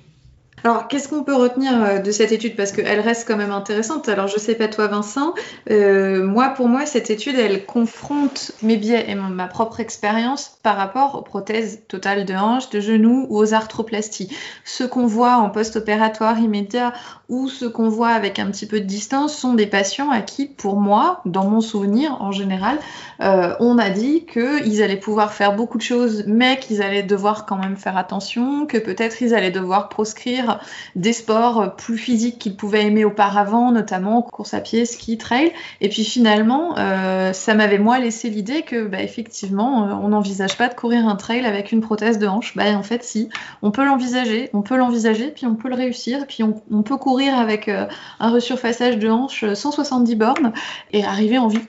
Alors, 0.65 0.87
qu'est-ce 0.87 1.09
qu'on 1.09 1.25
peut 1.25 1.35
retenir 1.35 1.73
euh, 1.83 1.99
de 1.99 2.11
cette 2.13 2.31
étude? 2.31 2.55
Parce 2.57 2.73
qu'elle 2.73 3.01
reste 3.01 3.27
quand 3.27 3.37
même 3.37 3.51
intéressante. 3.51 4.09
Alors, 4.09 4.29
je 4.29 4.39
sais 4.39 4.55
pas 4.55 4.69
toi, 4.69 4.87
Vincent. 4.87 5.35
Euh, 5.71 6.25
moi, 6.25 6.51
pour 6.51 6.69
moi, 6.69 6.87
cette 6.87 7.11
étude, 7.11 7.37
elle 7.39 7.67
confronte 7.67 8.53
mes 8.63 8.77
biais 8.77 9.07
et 9.09 9.15
ma 9.15 9.47
propre 9.49 9.81
expérience 9.81 10.59
par 10.63 10.77
rapport 10.77 11.17
aux 11.17 11.23
prothèses 11.23 11.83
totales 11.89 12.25
de 12.25 12.35
hanche, 12.35 12.71
de 12.71 12.81
genoux 12.81 13.27
ou 13.29 13.39
aux 13.39 13.55
arthroplasties. 13.55 14.35
Ce 14.65 14.85
qu'on 14.85 15.07
voit 15.07 15.37
en 15.37 15.51
post-opératoire 15.51 16.39
immédiat 16.39 16.93
ou 17.29 17.49
ce 17.49 17.65
qu'on 17.65 17.89
voit 17.89 18.11
avec 18.11 18.39
un 18.39 18.47
petit 18.47 18.67
peu 18.67 18.79
de 18.79 18.85
distance 18.85 19.37
sont 19.37 19.55
des 19.55 19.67
patients 19.67 20.11
à 20.11 20.21
qui, 20.21 20.47
pour 20.47 20.77
moi, 20.77 21.23
dans 21.25 21.47
mon 21.47 21.61
souvenir 21.61 22.21
en 22.21 22.31
général, 22.31 22.79
euh, 23.21 23.55
on 23.59 23.79
a 23.79 23.91
dit 23.91 24.27
qu'ils 24.27 24.83
allaient 24.83 24.97
pouvoir 24.97 25.33
faire 25.33 25.57
beaucoup 25.57 25.79
de 25.79 25.83
choses, 25.83 26.25
mais 26.27 26.59
qu'ils 26.59 26.83
allaient 26.83 27.03
devoir 27.03 27.47
quand 27.47 27.57
même 27.57 27.77
faire 27.77 27.97
attention, 27.97 28.67
que 28.67 28.79
peut-être 28.79 29.23
ils 29.23 29.35
allaient 29.35 29.51
devoir 29.51 29.89
proscrire 29.89 30.52
des 30.97 31.13
sports 31.13 31.77
plus 31.77 31.99
physiques 31.99 32.39
qu'ils 32.39 32.57
pouvaient 32.57 32.87
aimer 32.87 33.05
auparavant, 33.05 33.73
notamment 33.73 34.23
course 34.23 34.55
à 34.55 34.61
pied, 34.61 34.87
ski, 34.87 35.19
trail. 35.19 35.53
Et 35.81 35.89
puis 35.89 36.05
finalement, 36.05 36.77
euh, 36.79 37.33
ça 37.33 37.55
m'avait 37.55 37.79
moi 37.79 37.99
laissé 37.99 38.31
l'idée 38.31 38.63
que 38.63 38.87
bah, 38.87 39.03
effectivement, 39.03 39.89
euh, 39.89 39.93
on 39.93 40.09
n'envisage 40.09 40.57
pas 40.57 40.69
de 40.69 40.75
courir 40.75 41.07
un 41.07 41.17
trail 41.17 41.45
avec 41.45 41.73
une 41.73 41.81
prothèse 41.81 42.19
de 42.19 42.27
hanche. 42.27 42.57
Bah, 42.57 42.65
en 42.77 42.83
fait, 42.83 43.05
si, 43.05 43.29
on 43.63 43.71
peut 43.71 43.85
l'envisager, 43.85 44.51
on 44.53 44.63
peut 44.63 44.77
l'envisager, 44.77 45.29
puis 45.29 45.47
on 45.47 45.55
peut 45.55 45.69
le 45.69 45.75
réussir, 45.75 46.27
puis 46.27 46.43
on, 46.43 46.83
peut 46.83 46.97
courir 46.97 47.39
avec 47.39 47.69
euh, 47.69 47.87
un 48.19 48.31
resurfaçage 48.31 48.99
de 48.99 49.09
hanche 49.09 49.45
170 49.53 50.17
bornes 50.17 50.53
et 50.93 51.05
arriver 51.05 51.39
en 51.39 51.49
vie. 51.49 51.61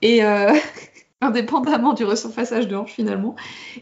Et 0.00 0.22
indépendamment 1.22 1.94
du 1.94 2.04
resurfaçage 2.04 2.68
de 2.68 2.76
hanche 2.76 2.92
finalement. 2.92 3.36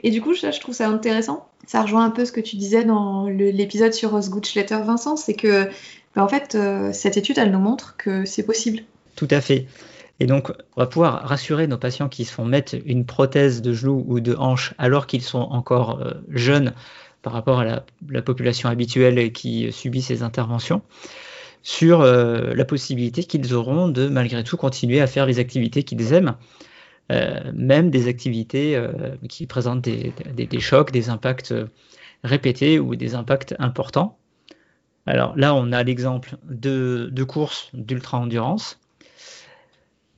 Et 0.04 0.10
du 0.10 0.22
coup, 0.22 0.34
je, 0.34 0.52
je 0.52 0.60
trouve 0.60 0.74
ça 0.74 0.88
intéressant. 0.88 1.48
Ça 1.66 1.82
rejoint 1.82 2.04
un 2.04 2.10
peu 2.10 2.24
ce 2.24 2.32
que 2.32 2.40
tu 2.40 2.56
disais 2.56 2.84
dans 2.84 3.26
l'épisode 3.26 3.92
sur 3.92 4.18
Gutschletter 4.18 4.80
Vincent, 4.84 5.16
c'est 5.16 5.34
que 5.34 5.68
bah, 6.14 6.24
en 6.24 6.28
fait, 6.28 6.54
euh, 6.54 6.92
cette 6.92 7.16
étude, 7.16 7.38
elle 7.38 7.50
nous 7.50 7.58
montre 7.58 7.96
que 7.96 8.24
c'est 8.24 8.42
possible. 8.42 8.82
Tout 9.16 9.28
à 9.30 9.40
fait. 9.40 9.66
Et 10.18 10.26
donc, 10.26 10.50
on 10.76 10.80
va 10.80 10.86
pouvoir 10.86 11.22
rassurer 11.22 11.66
nos 11.66 11.78
patients 11.78 12.08
qui 12.08 12.24
se 12.24 12.32
font 12.32 12.44
mettre 12.44 12.74
une 12.84 13.06
prothèse 13.06 13.62
de 13.62 13.72
genou 13.72 14.04
ou 14.06 14.20
de 14.20 14.34
hanche 14.34 14.74
alors 14.78 15.06
qu'ils 15.06 15.22
sont 15.22 15.38
encore 15.38 16.00
euh, 16.00 16.14
jeunes 16.28 16.74
par 17.22 17.32
rapport 17.32 17.60
à 17.60 17.64
la, 18.08 18.22
population 18.22 18.68
habituelle 18.68 19.32
qui 19.32 19.70
subit 19.72 20.00
ces 20.00 20.22
interventions, 20.22 20.80
sur 21.62 22.00
euh, 22.00 22.54
la 22.54 22.64
possibilité 22.64 23.24
qu'ils 23.24 23.52
auront 23.52 23.88
de 23.88 24.08
malgré 24.08 24.42
tout 24.42 24.56
continuer 24.56 25.02
à 25.02 25.06
faire 25.06 25.26
les 25.26 25.38
activités 25.38 25.82
qu'ils 25.82 26.14
aiment. 26.14 26.34
Euh, 27.10 27.40
même 27.54 27.90
des 27.90 28.06
activités 28.06 28.76
euh, 28.76 29.16
qui 29.28 29.46
présentent 29.46 29.80
des, 29.80 30.12
chocs, 30.60 30.92
des 30.92 31.08
impacts 31.08 31.52
répétés 32.22 32.78
ou 32.78 32.94
des 32.94 33.16
impacts 33.16 33.56
importants. 33.58 34.16
Alors 35.06 35.36
là, 35.36 35.54
on 35.54 35.72
a 35.72 35.82
l'exemple 35.82 36.36
de, 36.48 37.24
courses 37.24 37.70
d'ultra-endurance. 37.74 38.78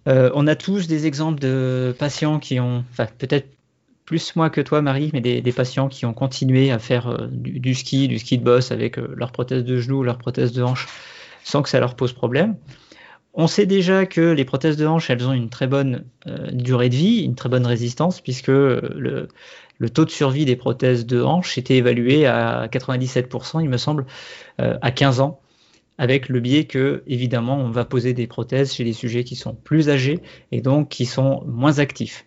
Euh, 0.07 0.31
on 0.35 0.47
a 0.47 0.55
tous 0.55 0.87
des 0.87 1.07
exemples 1.07 1.41
de 1.41 1.95
patients 1.99 2.39
qui 2.39 2.61
ont, 2.61 2.85
enfin 2.91 3.07
peut-être 3.17 3.49
plus 4.05 4.37
moi 4.37 4.51
que 4.51 4.61
toi 4.61 4.83
Marie, 4.83 5.11
mais 5.15 5.21
des, 5.21 5.53
patients 5.53 5.89
qui 5.89 6.05
ont 6.05 6.13
continué 6.13 6.73
à 6.73 6.79
faire 6.79 7.29
du, 7.31 7.75
ski, 7.75 8.09
du 8.09 8.19
ski 8.19 8.37
de 8.37 8.45
boss 8.45 8.71
avec 8.71 8.97
leur 8.97 9.33
prothèse 9.33 9.65
de 9.65 9.81
genou, 9.81 10.03
leur 10.03 10.19
prothèse 10.19 10.53
de 10.53 10.63
hanche, 10.63 10.89
sans 11.43 11.63
que 11.63 11.71
ça 11.71 11.81
leur 11.81 11.95
pose 11.95 12.13
problème. 12.13 12.57
On 13.35 13.47
sait 13.47 13.67
déjà 13.67 14.05
que 14.05 14.21
les 14.21 14.45
prothèses 14.45 14.77
de 14.77 14.87
hanche, 14.87 15.09
elles 15.09 15.27
ont 15.27 15.33
une 15.33 15.49
très 15.49 15.67
bonne 15.67 16.05
euh, 16.27 16.51
durée 16.53 16.91
de 16.91 16.95
vie, 16.95 17.23
une 17.23 17.35
très 17.35 17.49
bonne 17.49 17.67
résistance, 17.67 18.21
puisque 18.21 18.49
le, 18.49 19.29
taux 19.93 20.05
de 20.05 20.11
survie 20.11 20.45
des 20.45 20.57
prothèses 20.57 21.07
de 21.07 21.23
hanche 21.23 21.57
était 21.57 21.77
évalué 21.77 22.27
à 22.27 22.69
97%, 22.71 23.62
il 23.62 23.71
me 23.71 23.79
semble, 23.79 24.05
euh, 24.61 24.77
à 24.83 24.91
15 24.91 25.21
ans, 25.21 25.41
avec 25.97 26.29
le 26.29 26.41
biais 26.41 26.65
que, 26.65 27.03
évidemment, 27.07 27.57
on 27.57 27.71
va 27.71 27.85
poser 27.85 28.12
des 28.12 28.27
prothèses 28.27 28.75
chez 28.75 28.85
des 28.85 28.93
sujets 28.93 29.25
qui 29.25 29.37
sont 29.37 29.55
plus 29.55 29.89
âgés 29.89 30.21
et 30.51 30.61
donc 30.61 30.91
qui 30.91 31.07
sont 31.07 31.43
moins 31.47 31.79
actifs. 31.79 32.27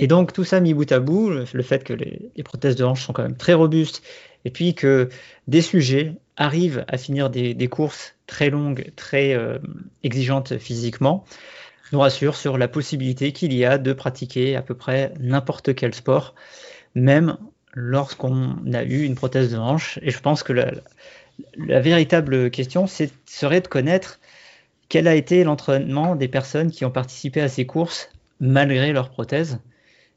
Et 0.00 0.06
donc 0.06 0.32
tout 0.32 0.44
ça 0.44 0.60
mis 0.60 0.74
bout 0.74 0.90
à 0.92 1.00
bout, 1.00 1.30
le, 1.30 1.62
fait 1.62 1.82
que 1.82 1.92
les, 1.92 2.30
prothèses 2.44 2.76
de 2.76 2.84
hanche 2.84 3.04
sont 3.04 3.12
quand 3.12 3.24
même 3.24 3.36
très 3.36 3.54
robustes, 3.54 4.02
et 4.44 4.50
puis 4.50 4.74
que 4.74 5.08
des 5.46 5.62
sujets 5.62 6.14
arrivent 6.36 6.84
à 6.88 6.96
finir 6.96 7.30
des, 7.30 7.68
courses 7.68 8.14
très 8.26 8.50
longues, 8.50 8.92
très 8.96 9.34
euh, 9.34 9.58
exigeantes 10.04 10.58
physiquement, 10.58 11.24
nous 11.92 12.00
rassure 12.00 12.36
sur 12.36 12.58
la 12.58 12.68
possibilité 12.68 13.32
qu'il 13.32 13.52
y 13.52 13.64
a 13.64 13.78
de 13.78 13.92
pratiquer 13.92 14.56
à 14.56 14.62
peu 14.62 14.74
près 14.74 15.12
n'importe 15.18 15.74
quel 15.74 15.94
sport, 15.94 16.34
même 16.94 17.36
lorsqu'on 17.74 18.56
a 18.72 18.82
eu 18.84 19.04
une 19.04 19.14
prothèse 19.14 19.52
de 19.52 19.56
hanche. 19.56 19.98
Et 20.02 20.10
je 20.10 20.20
pense 20.20 20.42
que 20.42 20.52
la, 20.52 21.80
véritable 21.80 22.50
question 22.50 22.86
serait 22.86 23.60
de 23.60 23.68
connaître 23.68 24.18
quel 24.88 25.06
a 25.06 25.14
été 25.14 25.44
l'entraînement 25.44 26.16
des 26.16 26.28
personnes 26.28 26.70
qui 26.70 26.84
ont 26.84 26.90
participé 26.90 27.40
à 27.40 27.48
ces 27.48 27.66
courses 27.66 28.10
malgré 28.40 28.92
leur 28.92 29.10
prothèse. 29.10 29.60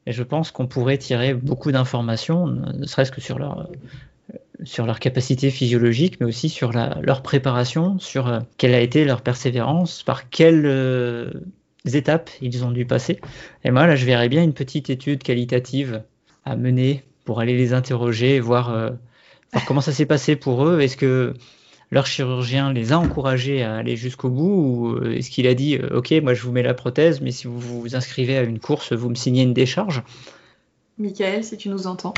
Et 0.06 0.12
je 0.12 0.22
pense 0.22 0.50
qu'on 0.50 0.66
pourrait 0.66 0.98
tirer 0.98 1.34
beaucoup 1.34 1.70
d'informations, 1.70 2.46
ne 2.46 2.86
serait-ce 2.86 3.12
que 3.12 3.20
sur 3.20 3.38
leur, 3.38 3.68
sur 4.64 4.86
leur 4.86 5.00
capacité 5.00 5.50
physiologique, 5.50 6.20
mais 6.20 6.26
aussi 6.26 6.48
sur 6.48 6.72
leur 6.72 7.22
préparation, 7.22 7.98
sur 7.98 8.28
euh, 8.28 8.40
quelle 8.58 8.74
a 8.74 8.80
été 8.80 9.04
leur 9.04 9.22
persévérance, 9.22 10.02
par 10.02 10.28
quelles 10.30 10.66
euh, 10.66 11.30
étapes 11.92 12.30
ils 12.40 12.64
ont 12.64 12.70
dû 12.70 12.84
passer. 12.84 13.20
Et 13.64 13.70
moi, 13.70 13.86
là, 13.86 13.96
je 13.96 14.04
verrais 14.06 14.28
bien 14.28 14.42
une 14.42 14.52
petite 14.52 14.90
étude 14.90 15.22
qualitative 15.22 16.02
à 16.44 16.56
mener 16.56 17.02
pour 17.24 17.40
aller 17.40 17.56
les 17.56 17.72
interroger, 17.72 18.40
voir, 18.40 18.70
euh, 18.70 18.90
voir 19.52 19.64
comment 19.64 19.80
ça 19.80 19.92
s'est 19.92 20.06
passé 20.06 20.36
pour 20.36 20.66
eux. 20.66 20.80
Est-ce 20.80 20.96
que 20.96 21.34
leur 21.90 22.06
chirurgien 22.06 22.72
les 22.72 22.92
a 22.92 22.98
encouragés 22.98 23.62
à 23.62 23.76
aller 23.76 23.96
jusqu'au 23.96 24.30
bout 24.30 24.96
ou 24.96 25.04
est-ce 25.04 25.30
qu'il 25.30 25.46
a 25.46 25.54
dit 25.54 25.78
OK, 25.92 26.10
moi 26.22 26.32
je 26.32 26.42
vous 26.42 26.50
mets 26.50 26.62
la 26.62 26.72
prothèse, 26.72 27.20
mais 27.20 27.32
si 27.32 27.46
vous 27.46 27.60
vous 27.60 27.94
inscrivez 27.94 28.38
à 28.38 28.42
une 28.42 28.60
course, 28.60 28.94
vous 28.94 29.10
me 29.10 29.14
signez 29.14 29.42
une 29.42 29.52
décharge? 29.52 30.02
Michael, 30.98 31.44
si 31.44 31.56
tu 31.58 31.68
nous 31.68 31.86
entends. 31.86 32.14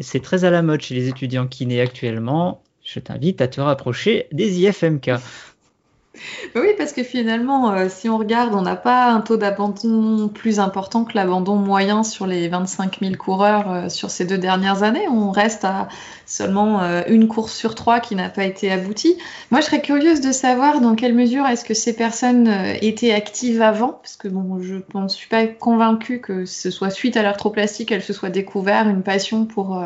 C'est 0.00 0.20
très 0.20 0.44
à 0.44 0.50
la 0.50 0.62
mode 0.62 0.80
chez 0.80 0.94
les 0.94 1.08
étudiants 1.08 1.46
kinés 1.46 1.80
actuellement. 1.80 2.62
Je 2.84 2.98
t'invite 2.98 3.40
à 3.40 3.48
te 3.48 3.60
rapprocher 3.60 4.26
des 4.32 4.60
IFMK. 4.60 5.12
Oui, 6.54 6.68
parce 6.76 6.92
que 6.92 7.02
finalement, 7.02 7.72
euh, 7.72 7.86
si 7.88 8.08
on 8.08 8.18
regarde, 8.18 8.54
on 8.54 8.62
n'a 8.62 8.76
pas 8.76 9.10
un 9.10 9.20
taux 9.20 9.36
d'abandon 9.36 10.28
plus 10.28 10.60
important 10.60 11.04
que 11.04 11.14
l'abandon 11.14 11.56
moyen 11.56 12.02
sur 12.02 12.26
les 12.26 12.48
25 12.48 12.98
000 13.00 13.14
coureurs 13.14 13.70
euh, 13.70 13.88
sur 13.88 14.10
ces 14.10 14.24
deux 14.24 14.38
dernières 14.38 14.82
années. 14.82 15.08
On 15.08 15.30
reste 15.30 15.64
à 15.64 15.88
seulement 16.26 16.82
euh, 16.82 17.02
une 17.08 17.28
course 17.28 17.54
sur 17.54 17.74
trois 17.74 18.00
qui 18.00 18.14
n'a 18.16 18.28
pas 18.28 18.44
été 18.44 18.70
aboutie. 18.70 19.16
Moi, 19.50 19.60
je 19.60 19.66
serais 19.66 19.80
curieuse 19.80 20.20
de 20.20 20.32
savoir 20.32 20.80
dans 20.80 20.94
quelle 20.94 21.14
mesure 21.14 21.46
est-ce 21.46 21.64
que 21.64 21.74
ces 21.74 21.94
personnes 21.96 22.48
étaient 22.80 23.12
actives 23.12 23.62
avant, 23.62 24.00
parce 24.02 24.16
que 24.16 24.28
bon, 24.28 24.60
je 24.60 24.76
ne 24.94 25.08
suis 25.08 25.28
pas 25.28 25.46
convaincue 25.46 26.20
que 26.20 26.44
ce 26.44 26.70
soit 26.70 26.90
suite 26.90 27.16
à 27.16 27.22
l'arthroplastie 27.22 27.86
qu'elles 27.86 28.02
se 28.02 28.12
soient 28.12 28.30
découvert 28.30 28.88
une 28.88 29.02
passion 29.02 29.46
pour 29.46 29.82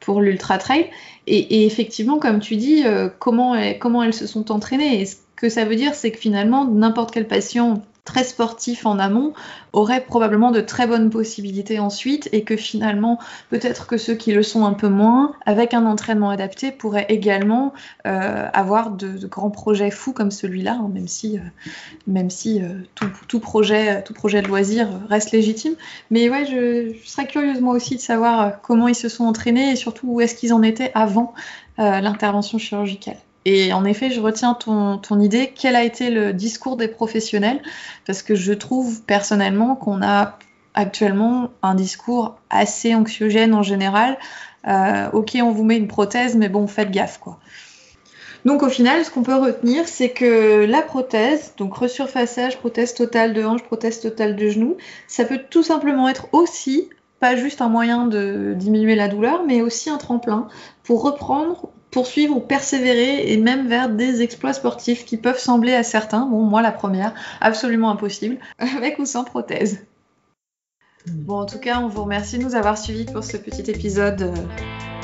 pour 0.00 0.20
l'ultra 0.20 0.58
trail. 0.58 0.90
Et, 1.26 1.66
effectivement, 1.66 2.18
comme 2.18 2.40
tu 2.40 2.56
dis, 2.56 2.84
comment, 3.18 3.56
comment 3.78 4.02
elles 4.02 4.14
se 4.14 4.26
sont 4.26 4.50
entraînées? 4.50 5.06
Que 5.38 5.48
ça 5.48 5.64
veut 5.64 5.76
dire, 5.76 5.94
c'est 5.94 6.10
que 6.10 6.18
finalement, 6.18 6.66
n'importe 6.66 7.12
quel 7.12 7.26
patient 7.26 7.82
très 8.08 8.24
sportif 8.24 8.86
en 8.86 8.98
amont 8.98 9.34
aurait 9.74 10.00
probablement 10.00 10.50
de 10.50 10.62
très 10.62 10.86
bonnes 10.86 11.10
possibilités 11.10 11.78
ensuite 11.78 12.26
et 12.32 12.42
que 12.42 12.56
finalement 12.56 13.18
peut-être 13.50 13.86
que 13.86 13.98
ceux 13.98 14.14
qui 14.14 14.32
le 14.32 14.42
sont 14.42 14.64
un 14.64 14.72
peu 14.72 14.88
moins 14.88 15.34
avec 15.44 15.74
un 15.74 15.84
entraînement 15.84 16.30
adapté 16.30 16.72
pourraient 16.72 17.04
également 17.10 17.74
euh, 18.06 18.48
avoir 18.54 18.92
de, 18.92 19.26
grands 19.26 19.50
projets 19.50 19.90
fous 19.90 20.14
comme 20.14 20.30
celui-là 20.30 20.78
hein, 20.80 20.90
même 20.90 21.06
si 21.06 21.36
euh, 21.36 21.42
même 22.06 22.30
si 22.30 22.62
euh, 22.62 22.80
tout, 23.28 23.40
projet 23.40 24.02
tout 24.04 24.14
projet 24.14 24.40
de 24.40 24.48
loisir 24.48 24.88
reste 25.10 25.32
légitime. 25.32 25.74
Mais 26.10 26.30
ouais 26.30 26.46
je, 26.46 26.94
je, 26.98 27.06
serais 27.06 27.26
curieuse 27.26 27.60
moi 27.60 27.74
aussi 27.74 27.96
de 27.96 28.00
savoir 28.00 28.62
comment 28.62 28.88
ils 28.88 28.94
se 28.94 29.10
sont 29.10 29.24
entraînés 29.24 29.72
et 29.72 29.76
surtout 29.76 30.06
où 30.08 30.22
est-ce 30.22 30.34
qu'ils 30.34 30.54
en 30.54 30.62
étaient 30.62 30.92
avant 30.94 31.34
l'intervention 31.76 32.56
chirurgicale 32.58 33.18
et 33.44 33.72
en 33.72 33.84
effet, 33.84 34.10
je 34.10 34.20
retiens 34.20 34.54
ton, 34.54 35.20
idée. 35.20 35.52
Quel 35.54 35.76
a 35.76 35.84
été 35.84 36.10
le 36.10 36.32
discours 36.32 36.76
des 36.76 36.88
professionnels? 36.88 37.62
Parce 38.06 38.22
que 38.22 38.34
je 38.34 38.52
trouve 38.52 39.02
personnellement 39.02 39.76
qu'on 39.76 40.02
a 40.02 40.38
actuellement 40.74 41.50
un 41.62 41.74
discours 41.74 42.36
assez 42.50 42.94
anxiogène 42.94 43.54
en 43.54 43.62
général. 43.62 44.18
Euh, 44.66 45.08
ok, 45.12 45.38
on 45.42 45.50
vous 45.50 45.64
met 45.64 45.76
une 45.76 45.88
prothèse, 45.88 46.36
mais 46.36 46.48
bon, 46.48 46.66
faites 46.66 46.90
gaffe, 46.90 47.18
quoi. 47.18 47.38
Donc 48.44 48.62
au 48.62 48.68
final, 48.68 49.04
ce 49.04 49.10
qu'on 49.10 49.22
peut 49.22 49.34
retenir, 49.34 49.88
c'est 49.88 50.10
que 50.10 50.64
la 50.64 50.82
prothèse, 50.82 51.54
donc 51.56 51.74
resurfaçage, 51.74 52.58
prothèse 52.58 52.94
totale 52.94 53.34
de 53.34 53.44
hanche, 53.44 53.62
prothèse 53.64 54.00
totale 54.00 54.36
de 54.36 54.48
genou, 54.48 54.76
ça 55.08 55.24
peut 55.24 55.40
tout 55.50 55.62
simplement 55.62 56.08
être 56.08 56.28
aussi 56.32 56.88
pas 57.18 57.34
juste 57.34 57.60
un 57.60 57.68
moyen 57.68 58.06
de 58.06 58.54
diminuer 58.56 58.94
la 58.94 59.08
douleur, 59.08 59.44
mais 59.44 59.60
aussi 59.60 59.90
un 59.90 59.96
tremplin 59.96 60.46
pour 60.84 61.02
reprendre 61.02 61.68
poursuivre 61.90 62.36
ou 62.36 62.40
persévérer 62.40 63.32
et 63.32 63.36
même 63.36 63.68
vers 63.68 63.88
des 63.88 64.22
exploits 64.22 64.52
sportifs 64.52 65.04
qui 65.04 65.16
peuvent 65.16 65.38
sembler 65.38 65.74
à 65.74 65.82
certains, 65.82 66.26
bon 66.26 66.42
moi 66.44 66.62
la 66.62 66.72
première, 66.72 67.14
absolument 67.40 67.90
impossible, 67.90 68.38
avec 68.58 68.98
ou 68.98 69.06
sans 69.06 69.24
prothèse. 69.24 69.84
Bon 71.06 71.40
en 71.40 71.46
tout 71.46 71.58
cas 71.58 71.80
on 71.80 71.88
vous 71.88 72.02
remercie 72.02 72.38
de 72.38 72.44
nous 72.44 72.54
avoir 72.54 72.76
suivis 72.76 73.06
pour 73.06 73.24
ce 73.24 73.36
petit 73.36 73.70
épisode 73.70 74.22
euh, 74.22 74.34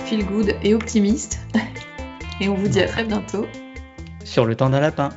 feel 0.05 0.27
good 0.27 0.55
et 0.63 0.75
optimiste. 0.75 1.39
et 2.41 2.49
on 2.49 2.55
vous 2.55 2.69
dit 2.69 2.81
à 2.81 2.87
très 2.87 3.05
bientôt. 3.05 3.47
Sur 4.25 4.45
le 4.45 4.55
temps 4.55 4.71
d'un 4.71 4.81
lapin. 4.81 5.11